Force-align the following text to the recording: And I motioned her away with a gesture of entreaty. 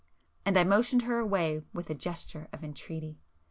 And 0.47 0.57
I 0.57 0.63
motioned 0.63 1.03
her 1.03 1.19
away 1.19 1.61
with 1.73 1.91
a 1.91 1.93
gesture 1.93 2.47
of 2.51 2.63
entreaty. 2.63 3.19